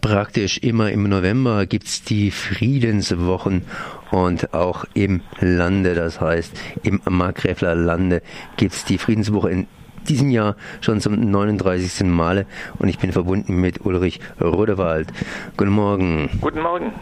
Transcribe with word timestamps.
Praktisch 0.00 0.58
immer 0.58 0.90
im 0.90 1.08
November 1.08 1.66
gibt 1.66 1.86
es 1.86 2.02
die 2.02 2.30
Friedenswochen 2.30 3.62
und 4.10 4.54
auch 4.54 4.84
im 4.94 5.22
Lande, 5.40 5.94
das 5.94 6.20
heißt 6.20 6.52
im 6.82 7.00
Markgräfler 7.08 7.74
Lande 7.74 8.22
gibt 8.56 8.74
es 8.74 8.84
die 8.84 8.98
Friedenswoche 8.98 9.50
in 9.50 9.66
diesem 10.08 10.30
Jahr 10.30 10.56
schon 10.80 11.00
zum 11.00 11.30
39. 11.30 12.06
Male 12.06 12.46
und 12.78 12.88
ich 12.88 12.98
bin 12.98 13.12
verbunden 13.12 13.56
mit 13.56 13.84
Ulrich 13.84 14.20
Rodewald. 14.40 15.08
Guten 15.56 15.72
Morgen. 15.72 16.28
Guten 16.40 16.60
Morgen. 16.60 16.92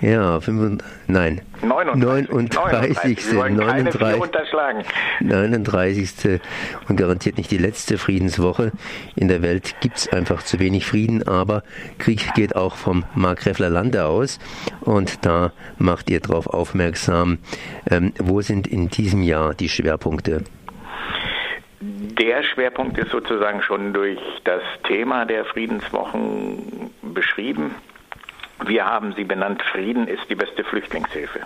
Ja, 0.00 0.40
5, 0.40 0.82
nein, 1.08 1.42
39. 1.62 2.30
39. 2.30 3.32
39. 3.32 4.20
unterschlagen. 4.20 4.84
39. 5.20 6.40
und 6.88 6.96
garantiert 6.96 7.36
nicht 7.36 7.50
die 7.50 7.58
letzte 7.58 7.98
Friedenswoche. 7.98 8.72
In 9.14 9.28
der 9.28 9.42
Welt 9.42 9.76
gibt 9.80 9.98
es 9.98 10.12
einfach 10.12 10.42
zu 10.42 10.58
wenig 10.58 10.86
Frieden, 10.86 11.28
aber 11.28 11.62
Krieg 11.98 12.32
geht 12.34 12.56
auch 12.56 12.76
vom 12.76 13.04
Markgräfler 13.14 13.68
Lande 13.68 14.06
aus 14.06 14.38
und 14.80 15.26
da 15.26 15.52
macht 15.78 16.08
ihr 16.08 16.20
darauf 16.20 16.46
aufmerksam. 16.46 17.38
Ähm, 17.90 18.14
wo 18.18 18.40
sind 18.40 18.66
in 18.66 18.88
diesem 18.88 19.22
Jahr 19.22 19.52
die 19.52 19.68
Schwerpunkte? 19.68 20.44
Der 21.82 22.42
Schwerpunkt 22.42 22.96
ist 22.96 23.10
sozusagen 23.10 23.62
schon 23.62 23.92
durch 23.92 24.18
das 24.44 24.62
Thema 24.84 25.26
der 25.26 25.44
Friedenswochen 25.44 26.90
beschrieben. 27.02 27.74
Wir 28.66 28.86
haben 28.86 29.14
sie 29.14 29.24
benannt, 29.24 29.62
Frieden 29.62 30.06
ist 30.06 30.28
die 30.28 30.34
beste 30.34 30.64
Flüchtlingshilfe. 30.64 31.40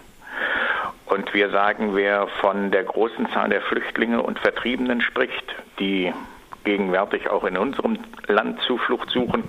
Und 1.07 1.33
wir 1.33 1.51
sagen, 1.51 1.95
wer 1.95 2.27
von 2.41 2.71
der 2.71 2.85
großen 2.85 3.29
Zahl 3.31 3.51
der 3.51 3.61
Flüchtlinge 3.61 4.23
und 4.23 4.39
Vertriebenen 4.39 5.01
spricht, 5.01 5.55
die 5.79 6.13
gegenwärtig 6.65 7.29
auch 7.29 7.45
in 7.45 7.59
unserem 7.59 7.99
Land 8.27 8.61
Zuflucht 8.63 9.11
suchen, 9.11 9.45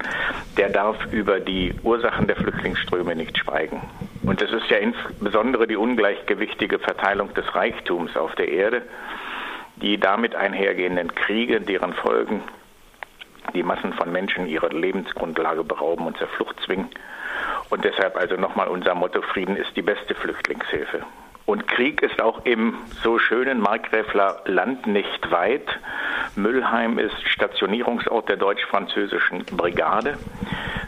der 0.58 0.70
darf 0.70 0.98
über 1.12 1.40
die 1.40 1.73
Ursachen 1.84 2.28
der 2.28 2.36
Flüchtlingsströme 2.36 3.16
nicht 3.16 3.38
schweigen. 3.38 3.82
Und 4.23 4.42
es 4.42 4.52
ist 4.52 4.70
ja 4.70 4.78
insbesondere 4.78 5.66
die 5.66 5.78
ungleichgewichtige 5.78 6.78
Verteilung 6.78 7.34
des 7.34 7.56
Reichtums 7.56 8.16
auf 8.17 8.36
der 8.36 8.50
Erde, 8.50 8.82
die 9.78 9.98
damit 9.98 10.36
einhergehenden 10.36 11.16
Kriege, 11.16 11.61
deren 11.61 11.94
Folgen 11.94 12.44
die 13.54 13.64
Massen 13.64 13.94
von 13.94 14.11
Menschen 14.11 14.48
ihre 14.48 14.67
Lebensgrundlage 14.67 15.64
berauben 15.64 16.06
und 16.06 16.17
zur 16.17 16.28
Flucht 16.28 16.59
zwingen 16.66 16.89
und 17.69 17.83
deshalb 17.83 18.16
also 18.16 18.35
nochmal 18.35 18.67
unser 18.67 18.95
Motto, 18.95 19.21
Frieden 19.21 19.55
ist 19.55 19.75
die 19.75 19.81
beste 19.81 20.16
Flüchtlingshilfe. 20.16 21.03
Und 21.45 21.67
Krieg 21.67 22.02
ist 22.02 22.21
auch 22.21 22.44
im 22.45 22.75
so 23.03 23.19
schönen 23.19 23.59
Markgräfler 23.59 24.41
Land 24.45 24.88
nicht 24.88 25.31
weit. 25.31 25.67
Müllheim 26.36 26.97
ist 26.97 27.16
Stationierungsort 27.27 28.30
der 28.30 28.38
deutsch-französischen 28.38 29.45
Brigade. 29.45 30.17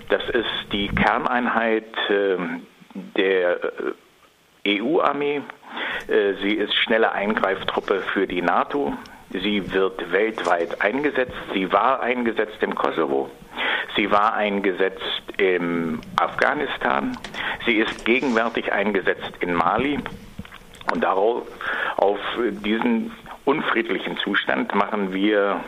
Das 0.10 0.28
ist 0.30 0.72
die 0.72 0.88
Kerneinheit 0.88 1.96
ähm, 2.10 2.66
der 2.94 3.60
äh, 4.66 4.82
EU-Armee. 4.82 5.42
Äh, 6.08 6.34
sie 6.42 6.54
ist 6.54 6.74
schnelle 6.74 7.12
Eingreiftruppe 7.12 8.02
für 8.14 8.26
die 8.26 8.42
NATO. 8.42 8.94
Sie 9.30 9.74
wird 9.74 10.12
weltweit 10.12 10.82
eingesetzt. 10.82 11.36
Sie 11.54 11.72
war 11.72 12.00
eingesetzt 12.00 12.58
im 12.62 12.74
Kosovo. 12.74 13.30
Sie 13.98 14.12
war 14.12 14.36
eingesetzt 14.36 15.02
im 15.38 16.00
Afghanistan. 16.18 17.18
Sie 17.66 17.78
ist 17.78 18.06
gegenwärtig 18.06 18.72
eingesetzt 18.72 19.32
in 19.40 19.54
Mali. 19.54 20.00
Und 20.94 21.04
darauf, 21.04 21.44
auf 21.98 22.20
diesen 22.64 23.12
unfriedlichen 23.44 24.18
Zustand 24.18 24.74
machen 24.76 25.14
wir 25.14 25.62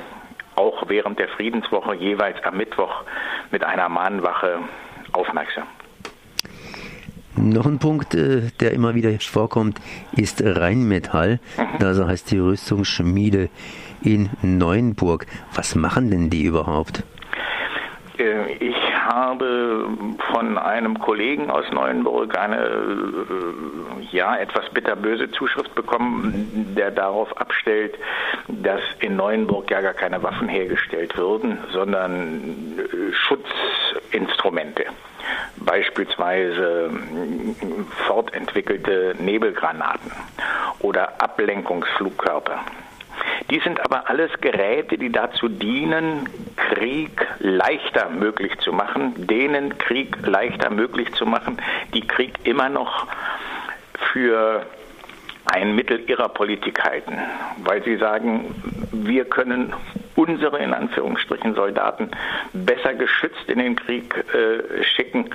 auch 0.56 0.84
während 0.88 1.18
der 1.18 1.30
Friedenswoche 1.30 1.96
jeweils 1.96 2.42
am 2.44 2.58
Mittwoch 2.58 3.04
mit 3.52 3.64
einer 3.64 3.90
Mahnwache 3.90 4.60
aufmerksam. 5.12 5.66
Noch 7.36 7.66
ein 7.66 7.80
Punkt, 7.80 8.14
äh, 8.16 8.52
der 8.60 8.74
immer 8.74 8.96
wieder 8.96 9.12
vorkommt, 9.20 9.80
ist 10.12 10.44
Rheinmetall. 10.44 11.40
Mhm. 11.58 11.80
Das 11.80 12.00
heißt 12.00 12.32
die 12.32 12.40
Rüstungsschmiede 12.40 13.50
in 14.04 14.30
Neuenburg. 14.42 15.26
Was 15.56 15.74
machen 15.76 16.12
denn 16.12 16.30
die 16.30 16.44
überhaupt? 16.44 17.04
Äh, 18.20 18.54
ich 18.60 18.76
habe 18.96 19.88
von 20.32 20.58
einem 20.58 21.00
Kollegen 21.00 21.50
aus 21.50 21.66
Neuenburg 21.72 22.38
eine 22.38 22.58
äh, 22.58 24.16
ja 24.16 24.36
etwas 24.36 24.70
bitterböse 24.72 25.32
Zuschrift 25.32 25.74
bekommen, 25.76 26.74
der 26.78 26.92
darauf 26.92 27.36
abstellt, 27.38 27.96
dass 28.48 28.82
in 29.00 29.16
Neuenburg 29.16 29.72
ja 29.72 29.82
gar 29.82 29.94
keine 29.94 30.22
Waffen 30.22 30.50
hergestellt 30.50 31.18
würden, 31.18 31.58
sondern 31.72 32.80
Schutzinstrumente 33.12 34.86
beispielsweise 35.58 36.90
fortentwickelte 38.08 39.16
Nebelgranaten 39.20 40.12
oder 40.80 41.22
Ablenkungsflugkörper. 41.22 42.60
Die 43.50 43.60
sind 43.60 43.84
aber 43.84 44.10
alles 44.10 44.32
Geräte, 44.42 44.98
die 44.98 45.12
dazu 45.12 45.50
dienen, 45.50 46.30
Krieg 46.56 47.26
leichter 47.40 48.10
möglich 48.10 48.58
zu 48.60 48.72
machen, 48.72 49.14
denen 49.28 49.78
Krieg 49.78 50.16
leichter 50.26 50.70
möglich 50.70 51.12
zu 51.14 51.26
machen, 51.26 51.58
die 51.94 52.06
Krieg 52.08 52.34
immer 52.44 52.70
noch 52.70 53.08
für 54.14 54.66
ein 55.46 55.76
Mittel 55.76 56.08
ihrer 56.08 56.30
Politik 56.30 56.84
halten, 56.84 57.18
weil 57.64 57.84
sie 57.84 57.98
sagen, 57.98 58.54
wir 58.92 59.26
können 59.26 59.74
unsere 60.30 60.60
in 60.60 60.74
Anführungsstrichen 60.74 61.56
Soldaten 61.56 62.12
besser 62.54 62.94
geschützt 62.94 63.48
in 63.48 63.60
den 63.60 63.76
Krieg 63.76 64.14
äh, 64.34 64.84
schicken. 64.84 65.30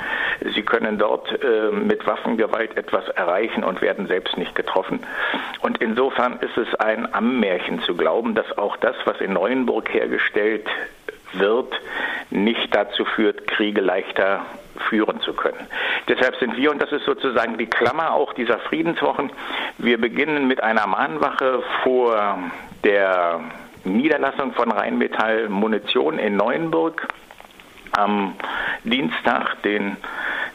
Sie 0.55 0.62
können 0.62 0.99
dort 0.99 1.28
äh, 1.43 1.71
mit 1.72 2.06
Waffengewalt 2.06 2.77
etwas 2.77 3.09
erreichen 3.09 3.65
und 3.65 3.82
werden 3.82 4.06
selbst 4.06 4.37
nicht 4.38 4.55
getroffen. 4.55 5.00
Und 5.60 5.78
insofern 5.78 6.38
ist 6.41 6.56
es 6.56 6.75
ein 6.77 7.12
Ammärchen 7.12 7.81
zu 7.82 7.97
glauben, 7.97 8.34
dass 8.34 8.56
auch 8.56 8.77
das, 8.77 8.94
was 9.05 9.21
in 9.21 9.32
Neuenburg 9.32 9.93
hergestellt 9.93 10.66
wird, 11.32 11.75
nicht 12.31 12.75
dazu 12.75 13.05
führt, 13.05 13.49
Kriege 13.49 13.81
leichter 13.81 14.43
führen 14.88 15.21
zu 15.21 15.32
können. 15.32 15.66
Deshalb 16.09 16.37
sind 16.37 16.56
wir, 16.56 16.71
und 16.71 16.81
das 16.81 16.93
ist 16.93 17.05
sozusagen 17.05 17.59
die 17.59 17.66
Klammer 17.66 18.12
auch 18.12 18.32
dieser 18.34 18.59
Friedenswochen, 18.59 19.31
wir 19.78 20.00
beginnen 20.00 20.47
mit 20.47 20.62
einer 20.62 20.87
Mahnwache 20.87 21.62
vor 21.82 22.38
der 22.84 23.41
Niederlassung 23.84 24.52
von 24.52 24.70
Rheinmetall 24.70 25.48
Munition 25.48 26.18
in 26.18 26.36
Neuenburg 26.36 27.08
am 27.92 28.34
Dienstag, 28.84 29.62
den 29.62 29.96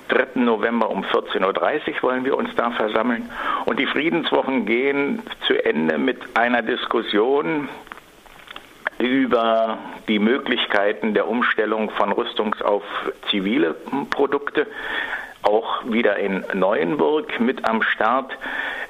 3. 0.10 0.42
November 0.42 0.90
um 0.90 1.04
14.30 1.04 1.42
Uhr 1.42 2.04
wollen 2.04 2.26
wir 2.26 2.36
uns 2.36 2.50
da 2.56 2.72
versammeln. 2.72 3.30
Und 3.66 3.80
die 3.80 3.86
Friedenswochen 3.86 4.66
gehen 4.66 5.22
zu 5.48 5.54
Ende 5.64 5.98
mit 5.98 6.18
einer 6.36 6.62
Diskussion 6.62 7.70
über 8.98 9.78
die 10.08 10.20
Möglichkeiten 10.20 11.14
der 11.14 11.28
Umstellung 11.28 11.90
von 11.92 12.12
Rüstungs- 12.12 12.62
auf 12.62 12.84
zivile 13.30 13.76
Produkte. 14.10 14.68
Auch 15.44 15.86
wieder 15.86 16.18
in 16.18 16.44
Neuenburg 16.54 17.40
mit 17.40 17.66
am 17.66 17.82
Start 17.82 18.32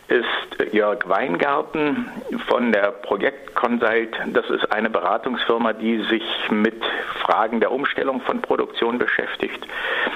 ist 0.10 0.74
Jörg 0.74 1.08
Weingarten 1.08 2.10
von 2.48 2.72
der 2.72 2.92
Projekt 2.92 3.54
Consult. 3.56 4.18
Das 4.34 4.50
ist 4.50 4.72
eine 4.72 4.90
Beratungsfirma, 4.90 5.74
die 5.74 6.02
sich 6.04 6.24
mit 6.50 6.84
Fragen 7.22 7.60
der 7.60 7.72
Umstellung 7.72 8.22
von 8.22 8.42
Produktion 8.42 8.98
beschäftigt. 8.98 9.66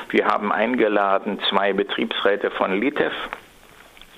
Wir 0.09 0.25
haben 0.25 0.51
eingeladen 0.51 1.39
zwei 1.49 1.73
Betriebsräte 1.73 2.49
von 2.51 2.79
Litev. 2.79 3.13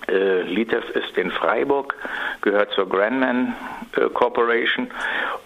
Äh, 0.07 0.41
Litev 0.43 0.89
ist 0.91 1.17
in 1.17 1.31
Freiburg, 1.31 1.95
gehört 2.41 2.71
zur 2.71 2.87
Grandman 2.87 3.53
äh, 3.97 4.09
Corporation 4.09 4.87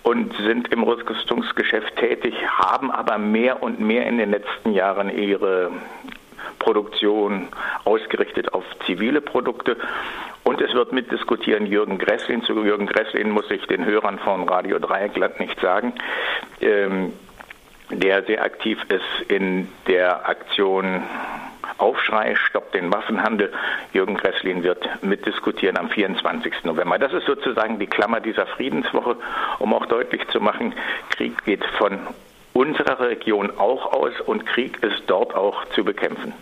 und 0.03 0.35
sind 0.38 0.72
im 0.72 0.84
Rüstungsgeschäft 0.84 1.95
tätig, 1.95 2.35
haben 2.47 2.91
aber 2.91 3.18
mehr 3.18 3.63
und 3.63 3.79
mehr 3.79 4.06
in 4.06 4.18
den 4.18 4.31
letzten 4.31 4.73
Jahren 4.73 5.09
ihre 5.09 5.72
Produktion 6.59 7.47
ausgerichtet 7.85 8.53
auf 8.53 8.63
zivile 8.85 9.21
Produkte. 9.21 9.77
Und 10.44 10.61
es 10.61 10.73
wird 10.73 10.91
mitdiskutieren 10.91 11.65
Jürgen 11.65 11.97
Gresslin. 11.97 12.44
Zu 12.44 12.63
Jürgen 12.63 12.88
Gresslin 12.88 13.31
muss 13.31 13.50
ich 13.50 13.65
den 13.67 13.85
Hörern 13.85 14.19
von 14.19 14.47
Radio 14.47 14.79
Dreieckland 14.79 15.39
nicht 15.39 15.59
sagen. 15.59 15.94
Ähm, 16.61 17.13
der 17.89 18.23
sehr 18.23 18.44
aktiv 18.44 18.77
ist 18.89 19.29
in 19.29 19.67
der 19.88 20.29
Aktion 20.29 21.03
Aufschrei, 21.79 22.35
stoppt 22.35 22.75
den 22.75 22.91
Waffenhandel. 22.91 23.51
Jürgen 23.94 24.15
Gresslin 24.15 24.63
wird 24.63 24.88
mitdiskutieren 25.01 25.77
am 25.77 25.89
24. 25.89 26.65
November. 26.65 27.00
Das 27.00 27.13
ist 27.13 27.25
sozusagen 27.25 27.79
die 27.79 27.88
Klammer 27.88 28.19
dieser 28.19 28.45
Friedenswoche, 28.45 29.15
um 29.59 29.73
auch 29.73 29.85
deutlich 29.85 30.27
zu 30.27 30.41
machen, 30.41 30.73
Krieg 31.09 31.44
geht 31.45 31.63
von 31.77 32.00
unserer 32.53 33.00
Region 33.00 33.51
auch 33.57 33.94
aus 33.94 34.19
und 34.25 34.45
Krieg 34.45 34.83
ist 34.83 35.03
dort 35.07 35.33
auch 35.35 35.65
zu 35.69 35.83
bekämpfen. 35.85 36.33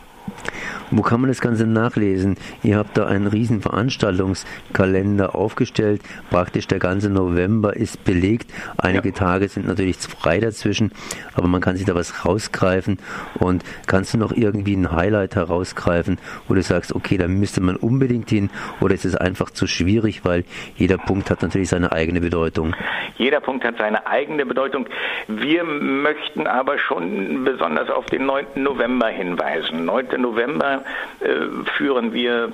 Wo 0.89 1.01
kann 1.01 1.19
man 1.19 1.29
das 1.29 1.41
Ganze 1.41 1.67
nachlesen? 1.67 2.37
Ihr 2.63 2.77
habt 2.77 2.97
da 2.97 3.07
einen 3.07 3.27
riesen 3.27 3.61
Veranstaltungskalender 3.61 5.35
aufgestellt. 5.35 6.01
Praktisch 6.29 6.67
der 6.67 6.79
ganze 6.79 7.09
November 7.09 7.75
ist 7.75 8.05
belegt. 8.05 8.49
Einige 8.77 9.09
ja. 9.09 9.15
Tage 9.15 9.49
sind 9.49 9.67
natürlich 9.67 9.97
frei 9.97 10.39
dazwischen, 10.39 10.91
aber 11.33 11.47
man 11.47 11.59
kann 11.59 11.75
sich 11.75 11.85
da 11.85 11.93
was 11.93 12.25
rausgreifen. 12.25 12.99
Und 13.39 13.63
kannst 13.85 14.13
du 14.13 14.17
noch 14.17 14.31
irgendwie 14.31 14.75
ein 14.75 14.91
Highlight 14.91 15.35
herausgreifen, 15.35 16.19
wo 16.47 16.53
du 16.53 16.61
sagst, 16.61 16.95
okay, 16.95 17.17
da 17.17 17.27
müsste 17.27 17.59
man 17.59 17.75
unbedingt 17.75 18.29
hin 18.29 18.49
oder 18.79 18.93
ist 18.93 19.05
es 19.05 19.15
einfach 19.15 19.49
zu 19.49 19.67
schwierig, 19.67 20.23
weil 20.23 20.45
jeder 20.77 20.97
Punkt 20.97 21.29
hat 21.29 21.41
natürlich 21.41 21.69
seine 21.69 21.91
eigene 21.91 22.21
Bedeutung? 22.21 22.75
Jeder 23.17 23.41
Punkt 23.41 23.65
hat 23.65 23.77
seine 23.77 24.07
eigene 24.07 24.45
Bedeutung. 24.45 24.87
Wir 25.27 25.63
möchten 25.63 26.47
aber 26.47 26.77
schon 26.77 27.43
besonders 27.43 27.89
auf 27.89 28.05
den 28.05 28.25
9. 28.25 28.45
November 28.55 29.07
hinweisen. 29.07 29.85
9. 29.85 30.21
November 30.21 30.76
äh, 31.19 31.65
führen 31.77 32.13
wir 32.13 32.51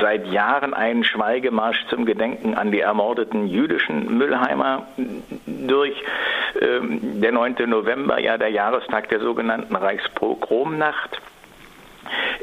seit 0.00 0.26
Jahren 0.28 0.74
einen 0.74 1.04
Schweigemarsch 1.04 1.86
zum 1.88 2.04
Gedenken 2.04 2.54
an 2.54 2.70
die 2.70 2.80
ermordeten 2.80 3.46
jüdischen 3.46 4.18
Müllheimer 4.18 4.86
durch. 5.46 6.02
Ähm, 6.60 7.20
der 7.20 7.32
9. 7.32 7.56
November, 7.66 8.18
ja 8.20 8.38
der 8.38 8.50
Jahrestag 8.50 9.08
der 9.08 9.20
sogenannten 9.20 9.76
Reichspogromnacht. 9.76 11.20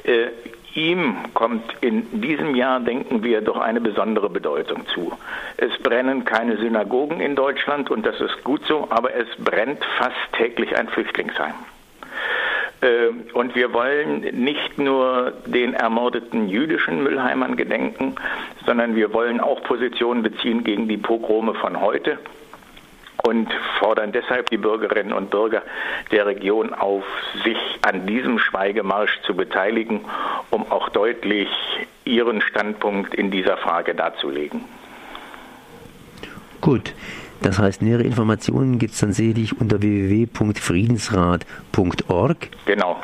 Äh, 0.04 0.28
ihm 0.76 1.16
kommt 1.34 1.64
in 1.82 2.22
diesem 2.22 2.56
Jahr, 2.56 2.80
denken 2.80 3.24
wir, 3.24 3.42
doch 3.42 3.60
eine 3.60 3.82
besondere 3.82 4.30
Bedeutung 4.30 4.88
zu. 4.88 5.14
Es 5.58 5.78
brennen 5.82 6.26
keine 6.26 6.58
Synagogen 6.58 7.20
in 7.22 7.36
Deutschland 7.36 7.90
und 7.92 8.06
das 8.06 8.20
ist 8.20 8.44
gut 8.44 8.66
so, 8.66 8.88
aber 8.90 9.14
es 9.14 9.28
brennt 9.38 9.84
fast 9.98 10.16
täglich 10.34 10.76
ein 10.78 10.90
Flüchtlingsheim. 10.90 11.54
Ähm, 12.84 13.24
und 13.34 13.56
wir 13.56 13.74
wollen 13.74 14.22
nicht 14.44 14.78
nur 14.78 15.34
den 15.46 15.74
ermordeten 15.74 16.50
jüdischen 16.50 17.02
Müllheimern 17.02 17.56
gedenken, 17.56 18.16
sondern 18.66 18.96
wir 18.96 19.14
wollen 19.14 19.40
auch 19.40 19.64
Positionen 19.64 20.22
beziehen 20.22 20.64
gegen 20.64 20.88
die 20.88 20.98
Pogrome 20.98 21.54
von 21.54 21.80
heute 21.80 22.20
und 23.24 23.48
fordern 23.80 24.12
deshalb 24.12 24.50
die 24.50 24.58
Bürgerinnen 24.58 25.14
und 25.14 25.30
Bürger 25.30 25.62
der 26.12 26.26
Region 26.26 26.74
auf, 26.74 27.06
sich 27.46 27.58
an 27.82 28.06
diesem 28.06 28.38
Schweigemarsch 28.38 29.22
zu 29.22 29.34
beteiligen, 29.34 30.02
um 30.50 30.70
auch 30.70 30.90
deutlich 30.90 31.48
ihren 32.04 32.42
Standpunkt 32.42 33.16
in 33.16 33.32
dieser 33.32 33.56
Frage 33.56 33.96
darzulegen. 33.96 34.66
Gut. 36.60 36.94
Das 37.44 37.60
heißt, 37.60 37.82
nähere 37.82 38.04
Informationen 38.04 38.80
gibt 38.80 38.94
es 38.94 39.02
dann 39.02 39.12
selig 39.12 39.60
unter 39.60 39.82
www.friedensrat.org. 39.82 42.38
Genau. 42.66 42.96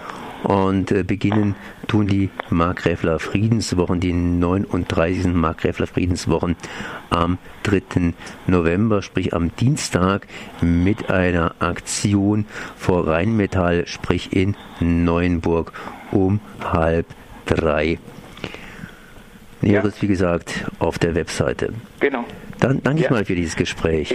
Und 0.44 0.91
äh, 0.91 1.03
beginnen 1.03 1.56
tun 1.88 2.07
die 2.07 2.30
Markgräfler 2.50 3.19
Friedenswochen, 3.19 4.00
die 4.00 4.13
39. 4.13 5.33
Markgräfler 5.33 5.88
Friedenswochen 5.88 6.56
am 7.09 7.38
3. 7.63 8.13
November, 8.47 9.01
sprich 9.01 9.33
am 9.33 9.53
Dienstag, 9.57 10.25
mit 10.62 11.09
einer 11.09 11.56
Aktion 11.59 12.45
vor 12.77 13.07
Rheinmetall, 13.07 13.85
sprich 13.88 14.31
in 14.31 14.56
Neuenburg 14.80 15.74
um 16.12 16.39
halb 16.63 17.07
drei. 17.45 18.00
Näheres, 19.62 19.97
ja. 19.97 20.03
wie 20.03 20.07
gesagt, 20.07 20.65
auf 20.80 20.97
der 20.97 21.15
Webseite. 21.15 21.74
Genau. 22.00 22.24
Dann 22.59 22.83
danke 22.83 23.01
ja. 23.01 23.07
ich 23.07 23.12
mal 23.12 23.25
für 23.25 23.35
dieses 23.35 23.56
Gespräch. 23.56 24.07